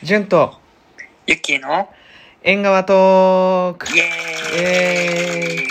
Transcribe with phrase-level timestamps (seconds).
[0.00, 0.54] 純と
[1.26, 1.88] ユッキーの
[2.44, 3.88] 縁側トーク。
[3.96, 4.60] イエーイ。
[4.60, 5.68] イエーイ。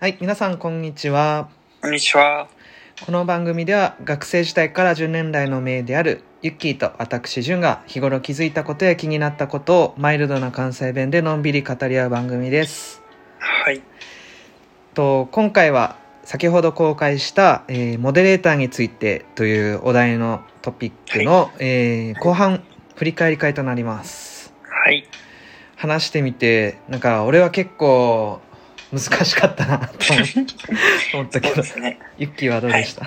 [0.00, 1.48] はい皆さんこんにちは。
[1.80, 2.48] こんにちは。
[3.06, 13.02] この番組では学生時代から10年来の名であるユッキーと私純が日頃気づいたことや気になったことをマイルドな関西弁でのんびり語り合う番組です。
[13.38, 13.82] はい。
[14.94, 22.62] と今回は先ほど公開した、えーモデレーターについてというお題のトピックの、えー後半
[22.96, 25.06] 振り返り会となりますはい。
[25.76, 28.40] 話してみてなんか俺は結構
[28.92, 30.22] 難しかったなと思
[31.14, 31.98] 思ったけどね。
[32.18, 33.04] ユッキーはどうでした、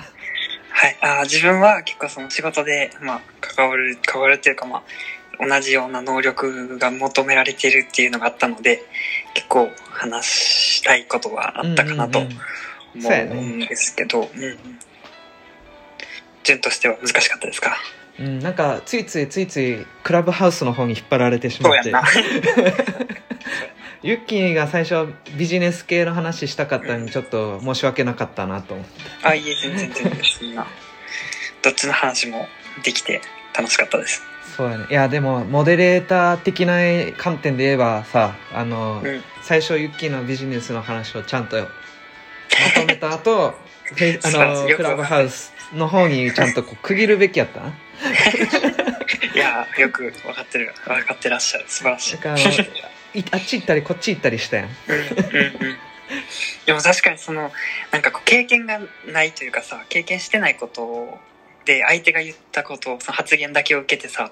[0.70, 0.96] はい。
[1.00, 8.82] あー自分は結構その仕事で、まあ、関わる、関わるっていうか、まあ、同じような能力が求められているっていうのがあったので、
[9.34, 12.22] 結構話したいことはあったかなと
[12.94, 14.58] 思そうやねうんですけど、うんうん。
[16.44, 17.76] 順としては難しかったですか？
[18.18, 21.92] うん、なんかついついついついクラブハウスの方に引っ張られてしまって。
[24.02, 28.92] ユッキーが最初ビジネス系の話したかったのにちょっと申し訳なかったなと思って
[29.22, 30.66] あ、いえ、全然全然そんな。
[31.62, 32.46] どっちの話も
[32.82, 33.22] できて
[33.56, 34.22] 楽しかったです。
[34.58, 36.76] そうやねいやでもモデレーター的な
[37.16, 39.24] 観点で言えばさあの、うん。
[39.42, 41.66] 最初ユッキーのビジネスの話をちゃんと
[42.76, 43.54] まとめた後
[44.24, 47.60] あのクラブハウスの方にちゃんとこう区切るべきやった？
[47.60, 47.68] な
[49.34, 51.64] いやーよく分かってる分かってらっしゃる。
[51.68, 52.16] 素晴らしい。
[52.16, 54.68] だからあっち行ったりこっち行ったりしたやん。
[54.88, 55.02] うんうんう
[55.72, 55.78] ん。
[56.66, 57.52] でも確かにその
[57.90, 61.18] なんかこう経験がないというかさ経験してないこと
[61.64, 64.30] で相手が言ったことをその発言だけを受けてさ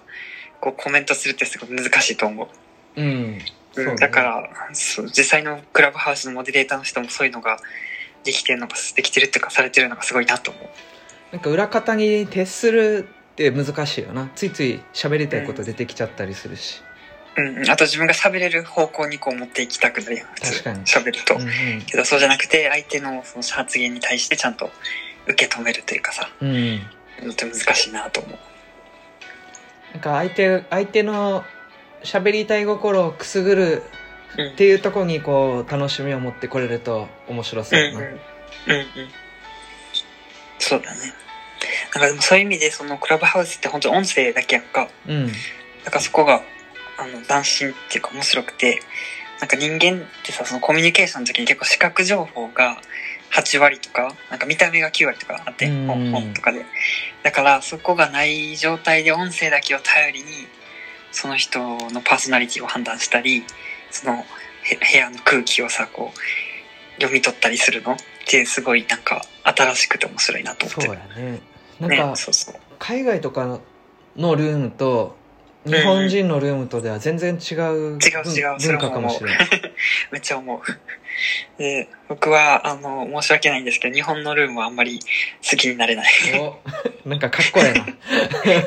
[0.60, 2.48] こうコメントするってすごい難しいと思
[2.96, 3.00] う。
[3.00, 3.38] うん。
[3.72, 3.90] そうね。
[3.92, 7.58] うんだからそう実際のクラブハウスのモデレーターの人もそういうのが
[8.24, 10.68] できてるのができてるっていうかされてるのがすごいなと思う。
[11.32, 14.30] なんか裏方に徹するって難しいよな。
[14.34, 16.82] ついつい喋りたいこと出てきちゃったりするし、
[17.36, 17.70] うんうん。
[17.70, 20.52] あと自分が喋れる方向にこう持っていきたくなるやん普通。
[20.52, 20.84] 確かに。
[20.84, 21.82] 喋ると、うん。
[21.86, 24.70] けどそうじゃなくて相手のその発言に対してちゃんと
[25.26, 26.30] 受け止めるというかさ。
[26.40, 28.38] うん、うん、のって難しいなと思う。
[29.92, 31.44] なんか相手相手の
[32.02, 33.82] 喋りたい心をくすぐる
[34.38, 34.48] うん。
[34.52, 38.18] っていうところにこう楽しみを持ってこれると面白そうやな、うんうん。
[40.58, 41.00] そうだね。
[41.94, 44.88] なんかでもそういう意味でそのクラブハウスって本当音声だけやんか。
[45.06, 45.28] うん。
[45.84, 46.42] だからそこが
[46.98, 48.80] あの斬新っていうか面白くて
[49.40, 52.80] なんか人間ってさそのコミュニケーションの時に結構視覚情報が
[53.32, 55.86] 8割とかなんか見た目が9割とかあってうん。
[55.86, 56.64] 本本とかで。
[57.22, 60.46] だからそこがない状態で音声だけを頼りに
[61.10, 61.58] その人
[61.90, 63.44] のパーソナリティを判断したり
[63.92, 64.24] その
[64.64, 67.92] へ部屋の空気をさこう読み取ったりするの？
[67.92, 71.40] ってすごいなんか新しくて面白いなと思ってそうるやね。
[71.80, 72.54] なんねかそうそう。
[72.78, 73.60] 海外とか
[74.16, 75.16] のルームと
[75.64, 78.58] 日本人のルームとでは全然違う文違う違う。
[78.58, 79.48] 文化もかもしれない。
[80.10, 80.60] めっちゃ思う。
[81.58, 84.98] で、僕は、あの、申し訳ないんですけど、日本のルームはあんまり
[85.48, 86.12] 好きになれない。
[86.40, 86.58] お
[87.08, 87.86] なんかかっこええな。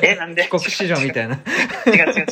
[0.02, 0.44] え、なんで？
[0.44, 1.34] 帰国子女みたいな。
[1.86, 2.26] 違う違う違う違う。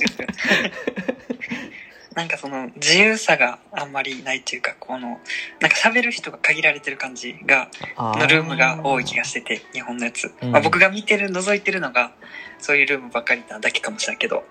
[2.14, 5.20] なんかその、自由さがあんまりないというか、この、
[5.60, 10.32] なんか喋る人が限られてる感じが、のルームが多い気がしてて、日本のやつ。
[10.40, 12.12] うんまあ、僕が見てる、覗いてるのが、
[12.58, 14.44] そういうルームばっかりなだけかもしれないけど、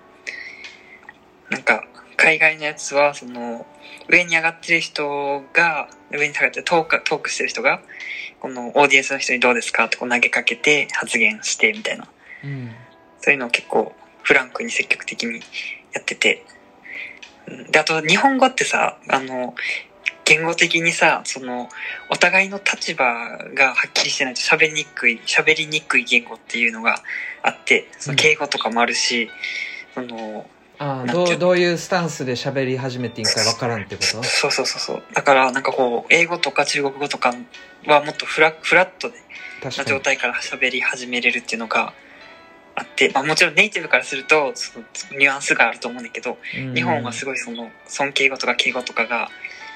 [1.49, 1.85] なんか、
[2.17, 3.65] 海外のやつは、その、
[4.09, 7.81] 上に上がってる人が、上に下がってトーク、トークしてる人が、
[8.39, 12.07] このオーディエンスの人にどうですかってこう投げかけて発言してみたいな。
[12.43, 12.75] うん
[13.21, 15.39] そういうのを結構フランクに積極的に
[15.93, 16.45] やってて。
[17.47, 19.55] うんで、あと日本語ってさ、あの、
[20.25, 21.69] 言語的にさ、その、
[22.09, 23.03] お互いの立場
[23.53, 26.95] がはっきりしてないと喋りにくい、喋りにくい言語っていうのが
[27.41, 29.29] あって、その敬語とかもあるし、
[29.93, 30.45] その、
[30.79, 31.25] あーなんていうの？
[31.25, 34.23] どうどういうスタンスで喋り始めていいかわからんってこと？
[34.23, 35.03] そうそうそうそう。
[35.13, 37.33] だからなんかこう、英語とか中国語とか
[37.85, 39.17] はもっとフラフラットで
[39.63, 41.93] な状態から喋り始めれるっていうのが
[42.75, 44.85] あって、まあもちろんネイティブからすると、その
[45.17, 46.73] ニュアンスがあると思うんだけど、うん。
[46.73, 49.29] 日本はすごいその尊敬語とか敬語とかが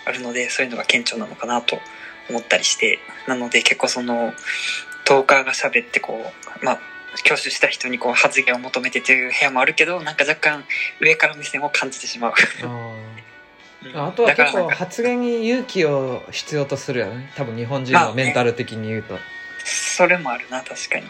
[0.07, 1.80] あるのでそういうのが顕著なのかなと
[2.30, 4.33] 思ったりしてなので結構その
[5.06, 6.31] トーカーが喋ってこ
[6.62, 6.80] うまあ
[7.24, 10.63] 教習した人にこう発言を求めてという部屋もあるけどなんか若干
[11.01, 12.33] 上から目線を感じてしまう。
[13.94, 19.18] あとは結構発言に勇気を必要とするよね多分日本人のメンタル的に言うと、
[19.63, 21.10] それもあるな確かにうん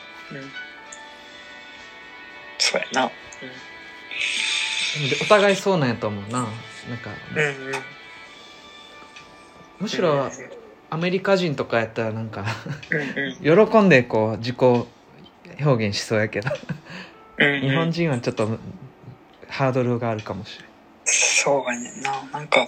[2.58, 3.08] そうやな。
[3.08, 3.12] で
[5.22, 6.40] お互いそうなんやと思うな。
[6.40, 7.68] なんか、うんうん。
[7.68, 7.74] うん
[9.80, 10.32] むしろ
[10.90, 12.46] アメリカ人とかやったらなんか
[12.90, 13.68] うんうん。
[13.68, 16.50] 喜んでこう自己表現しそうやけど。
[17.38, 17.62] うんうん。
[17.62, 18.58] 日本人はちょっと
[19.50, 20.66] ハードルがあるかもしれ
[21.06, 22.12] そうやねんな。
[22.34, 22.68] なんか、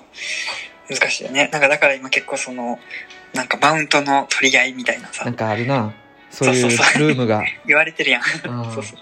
[0.90, 1.50] 難しいよね。
[1.52, 2.80] なんかだから今結構その、
[3.34, 5.24] なんかマウントの取り合いみたいなさ。
[5.26, 5.94] ないなん、かあるな。
[6.32, 7.08] そういうそうそうそう。
[7.08, 7.44] ルームが。
[7.66, 8.24] 言われてるやん。
[8.24, 8.30] そ
[8.80, 9.00] うそう。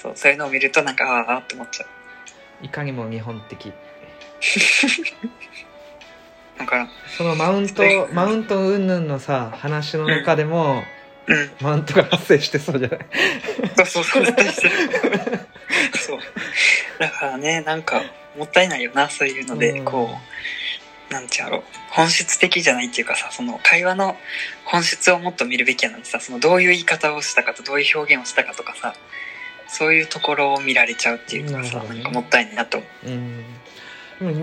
[0.00, 1.86] そう、そういうのを見るとなんか、あーあーって思っちゃ
[2.62, 2.64] う。
[2.64, 3.72] いかにも日本的
[6.58, 10.82] だから、そのマウントマウント云々のさ話の中でも、
[11.26, 11.50] うん。
[11.60, 13.00] マウントが発生してそうじゃない？
[13.76, 14.24] そうそうそう。
[15.98, 16.18] そう。
[16.98, 18.02] だからね、なんか、
[18.36, 20.10] もったいないよな、そういうので、うんこ
[21.10, 21.62] う、なんちゃろう。
[21.90, 24.16] 本質的じゃないっていうかさ、その会話の
[24.64, 28.94] 本質をもっと見るべきやのにさ、そのどういう言い方をしたかとどういう表現をしたかとかさ、
[29.68, 32.78] そういうところを見られちゃうっていうかさ、ななんかもったいないなと。
[32.78, 33.08] 思う。
[33.10, 33.44] うん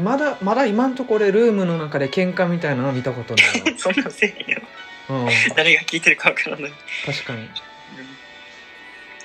[0.03, 3.45] まだまだ今のところルームの中で喧嘩みたいなのは見たことない
[3.77, 4.61] そんなんせえよ。
[5.09, 6.73] わ、うん、誰が聞いてるかわからんのに。
[7.05, 7.49] 確かに。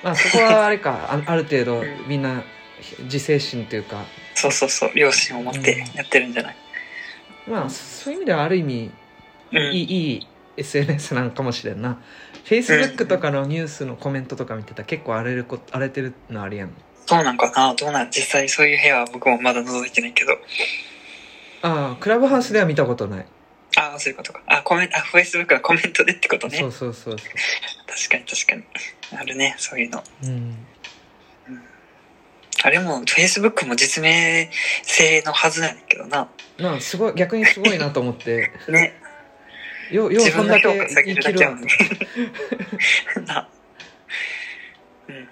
[0.03, 2.05] まあそこはあれか あある程度うん。
[2.07, 2.43] みんな
[3.03, 4.03] 自制心というか。
[4.33, 6.55] そうそうそう、良心を持ってやってるんじゃない、
[7.47, 8.91] まあそういう意味ではある意味
[9.53, 10.27] うん、いいいい
[10.61, 12.01] SNS なんかもしれんな
[12.45, 16.71] Facebook とかのニュースのコメントとか見てたら結構荒れるこ荒れてるのあるやん
[17.05, 18.09] そうなんかなどうなん？
[18.09, 20.33] 実際そういう部屋は僕もまだ覗いてないけど。
[21.63, 23.25] ああクラブハウスでは見たことない、
[23.77, 24.41] ああ、そういうことか。
[24.47, 26.57] あ、コメント、あ、Facebook はコメントでってことね。
[26.57, 28.63] そうそうそうそ確かに確かに。
[29.19, 30.03] あるね、そういうの。
[30.23, 30.55] ううん
[32.63, 34.51] あれも、Facebook も実名
[34.83, 36.29] 制のはずなんだけどな。
[36.59, 39.00] まあすごい逆にすごいなと思って ね。
[39.91, 41.39] ようようそんだけ生きる。
[43.25, 43.47] な。
[45.07, 45.27] うんうん。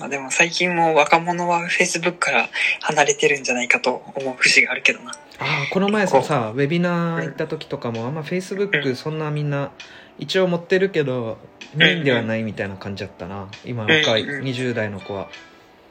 [0.00, 2.48] まあでも最近も若者は Facebook から
[2.80, 5.12] 離れてるんじゃないかと思う節があるけどな。
[5.12, 9.70] ああこの前ささウェビナー行った時とかもあんま Facebook そんなみんな
[10.18, 11.38] 一応持ってるけど
[11.74, 15.28] メインではないみたいな感じだったな今若いうんうん20代の子は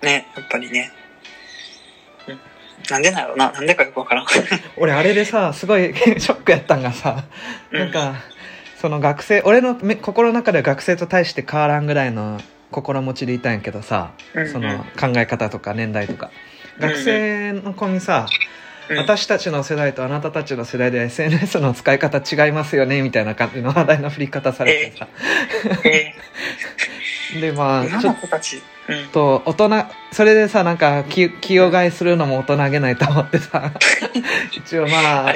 [0.04, 0.92] ね、やっぱりね。
[2.90, 2.94] うん。
[2.94, 3.52] なんでなんやろな。
[3.52, 4.26] なんでかよくわからん。
[4.78, 7.24] 俺あれでさすごい ショックやったんがさ
[7.72, 7.80] うん。
[7.80, 8.16] なんか
[8.80, 12.40] その学生俺のめ心の中では学生と対して変わらんぐらいの
[12.72, 14.52] 心持ちでいたんやけどさうんうん。
[14.52, 16.32] その考え方とか年代とか。
[16.80, 16.92] うんうん。
[16.92, 18.26] 学生の子にさ
[18.90, 18.98] うん。
[18.98, 25.08] 私たちの世代とあなたたちの世代で SNS の使い方違いますよねみたいな感じの話題の振り方されてさ。
[25.86, 26.14] え
[27.40, 28.08] でまあち。
[28.08, 28.16] ょっ。
[29.14, 29.70] と大人
[30.12, 33.72] それでさなんか気気を害するのも大人げないと思ってさ。
[34.52, 35.34] 一応まあ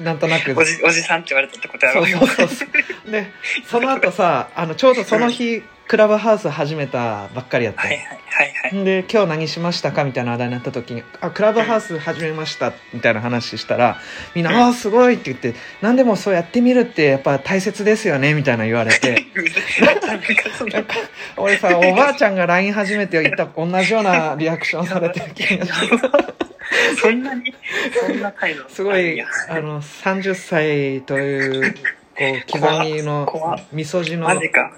[0.00, 0.54] なんとなく。
[0.56, 2.06] おじ、おじさんって言われたってことやろ。
[2.06, 3.10] そうそうそう。
[3.10, 3.30] で
[3.66, 8.84] その後さあのちょうどその日、クラブハウス始めたばっかりやったはいはいはいはい。
[8.84, 14.00] で今日何しましたかみたいな話題になった時に「あクラブハウス始めました」みたいな話したら
[14.34, 19.26] みんな「うんああすごい」って言って「何でもそうやってみるってやっぱ大切ですよね」みたいな言われて
[21.36, 25.96] 俺さおばあちゃんが LINE 始めて言った同じようなリアクションされてる気がして
[27.00, 27.54] そんなに、
[28.06, 28.68] そんな態度。
[28.68, 31.78] すごいやあの30歳というこ
[32.20, 34.72] う刻みのみそじのマジか。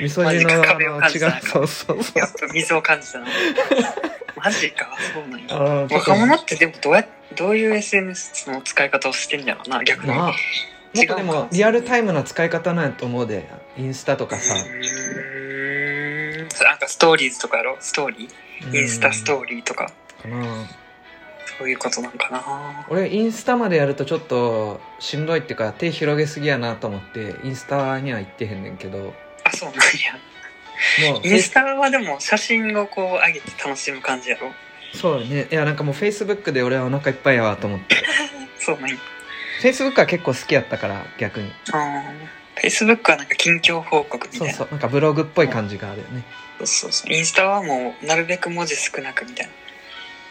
[0.00, 1.40] みそじのの違う。
[1.42, 2.18] そうそうそう。
[2.18, 3.26] やっぱ水を感じたな。
[4.36, 5.86] マジか、そうなんや。
[5.90, 10.08] 若者ってでもどうや、どういう SNS の使い方をしてんだろうな、逆に。
[10.08, 10.32] なあ
[10.94, 13.48] でもリアルタイムな使い方なんやと思うで。
[13.76, 16.48] インスタとかさ、うーん。
[16.48, 17.76] なんかストーリーズとかやろ？
[17.80, 18.76] ストーリー？
[18.76, 19.92] インスタストーリーとか。
[20.20, 20.66] ーかな。
[21.58, 22.86] そういうことなんかな。
[22.88, 29.14] 俺インスタまでやるとちょっとしんどいっていうか手広げすぎやなと思ってインスタには行ってへんねんけど
[29.48, 29.78] あ、そうなん
[31.06, 31.12] や。
[31.12, 34.52] もうインスタはでも写真をこう上げて楽しむ感じやろ？
[34.94, 37.96] そうねいやなんかもうフェイスブックで俺はお腹いっぱいやわと思って
[38.58, 38.96] そうなんや。
[39.60, 44.56] フェイスブックは結構好きやったから逆にあー Facebook はなんか近況報告みたそういな。
[44.56, 46.22] そうなんかブログっぽい感じがあるよね
[46.58, 47.12] そうそうそう。
[47.12, 49.52] インスタはもうなるべく文字少なくみたいな。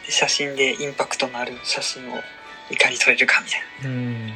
[0.05, 2.22] で写真でインパクトのある写真を
[2.69, 3.89] いかに撮れるかみたいな。
[3.89, 4.34] うんうん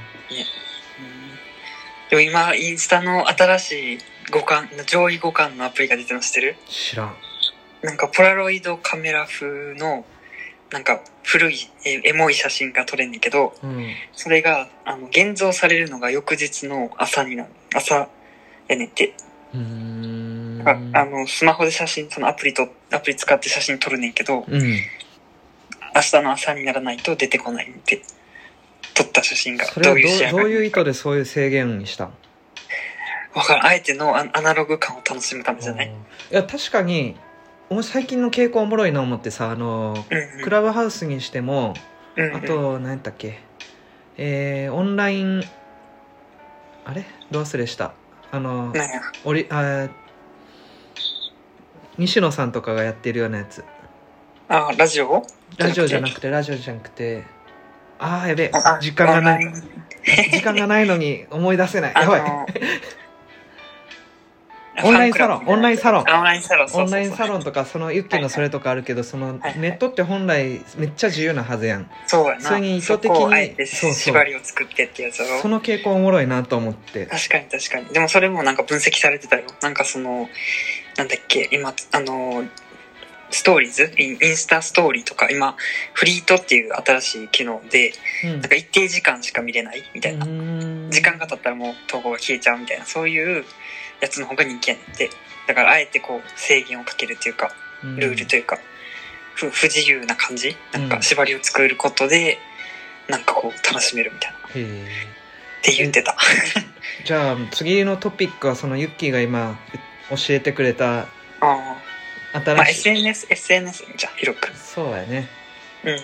[2.10, 4.00] でも今、インスタの新しい
[4.32, 6.56] 五感、上位互換のアプリが出てるの知ってる？
[6.68, 7.16] 知らん
[7.82, 10.06] なんかポラロイドカメラ風の、
[10.72, 11.56] なんか古い
[11.86, 17.50] えエモい写真が撮れんねんけど、うんそれが、あの、現像されるのが翌日の朝になる。
[17.74, 18.10] 朝
[18.68, 19.14] やねんって。
[19.54, 24.62] うーんああの、スマホで写真、そのアプリと、アプリ使って写真撮るねんけど、うん
[25.96, 28.02] 明日の朝にならないと出てこないって。
[28.94, 29.66] 撮った写真が。
[29.82, 30.38] どういう仕上がり？
[30.38, 32.14] どういう意図でそういう制限にしたん？
[33.34, 33.66] わからん。
[33.68, 35.88] あえてのアアナログ感を楽しむためじゃない？
[36.32, 37.16] いや確かに
[37.70, 40.44] お最近の傾向おもろいな思ってさあのうんうん。
[40.44, 41.74] クラブハウスにしても
[42.16, 42.36] うんうん。
[42.38, 43.40] あと何やったっけ。
[44.18, 45.44] えー、オンライン
[46.86, 47.06] あれ？
[47.32, 47.94] どう忘れした。
[48.32, 49.02] あのなんや。
[49.24, 49.90] オリあ
[51.98, 53.64] 西野さんとかがやってるようなやつ。
[54.48, 55.24] あ、ラジオ？
[55.58, 57.24] ラジオじゃなくくてラジオじゃなくて。
[58.00, 58.52] ああやべえ。
[58.54, 59.54] あ時間がない。
[60.32, 61.96] 時間がないのに思い出せない。
[61.96, 62.22] あやばい。
[62.22, 62.48] の
[64.84, 66.10] オンラインサロンオンラインサロン。
[66.10, 71.90] あオンラインサロン、オンラインサロンとかそのユッキーのそれとかあるけどそのネットって本来めっちゃ自由なはずやん。
[72.08, 72.42] そうやな。
[72.42, 75.22] それに意図的に縛りを作ってってやつ。
[75.42, 77.06] その傾向おもろいなと思って。
[77.06, 77.86] 確かに確かに。
[77.88, 79.44] でもそれもなんか分析されてたよ。
[79.62, 80.30] なんかその、
[80.98, 82.44] なんだっけ、今、あの、
[83.32, 83.94] ストーリーズ？
[83.98, 85.56] インスタストーリーとか、今、
[85.94, 87.94] フリートっていう新しい機能で、
[88.24, 88.32] うん。
[88.42, 90.26] なんか一定時間しか見れないみたいな。
[90.26, 90.90] うん。
[90.90, 93.46] 時間が経ったらもう投稿が消えちゃうみたいな、そういう
[94.02, 95.10] やつの方が人気やねんって。
[95.48, 97.52] だからあえてこう制限をかけるっていうか、
[97.84, 98.60] ルールというか、
[99.34, 100.56] ふ不自由な感じ？
[100.72, 102.38] なんうんか縛りを作ることで、
[103.08, 104.38] なんかこう楽しめるみたいな。
[104.48, 104.52] っ
[105.62, 106.16] て言ってた。
[107.06, 109.60] じゃあ次のトピックはそのユッキーが今
[110.10, 111.08] 教えてくれたあ
[111.42, 111.46] あ。
[112.34, 114.56] まあ新しい、SNS、SNS じゃん、広く。
[114.56, 115.28] そうやね
[115.84, 115.98] うんうん。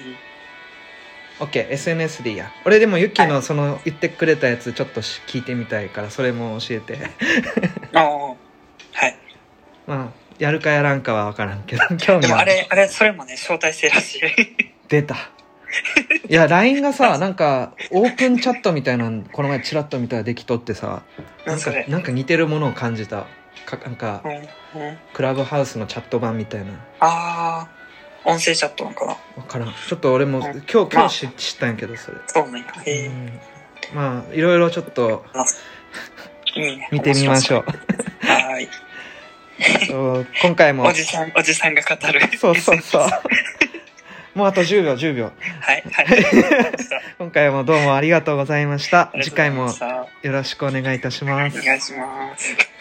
[1.39, 6.97] OKSNS でいいや俺でもユッキーのその言ってくれたやつちょっとし聞いてみたいからそれも教えて
[7.93, 8.27] ああ。
[8.27, 8.35] は
[9.07, 9.17] い。
[9.87, 14.21] まあやるかやらんかは分からんけど 興味あるでもあれ、あれ、それもね、招待制らしい。
[14.87, 15.15] 出た
[16.29, 21.03] いや LINE がさなんかオープンチャットみたいなのこの前チラッと見たらできとってさ
[21.45, 21.71] なんか。
[21.87, 23.25] なんか似てるものを感じた
[23.65, 24.31] かなんかうん
[24.81, 24.97] うん。
[25.13, 26.67] クラブハウスのチャット版みたいな
[26.99, 27.67] ああ。
[28.25, 29.17] 音声チャットなんかな。
[29.35, 32.65] 分からんちょっと俺もうん今日今まあ日知知ったんやけどそれ、そうなんや。
[32.85, 33.07] へえ。
[33.07, 33.39] うん
[33.93, 35.25] まあいろいろちょっと。
[36.91, 38.27] 見てみましょうう。
[38.27, 38.69] はい。
[40.41, 42.21] 今回もおじさん、おじさんが語る。
[42.37, 43.07] そうそうそう
[44.35, 46.07] もうあと10秒10秒はい、はい。
[47.17, 49.73] 今回もどうもありがとうございました次回も
[50.23, 52.74] よろしくお願いいたしますお願いします。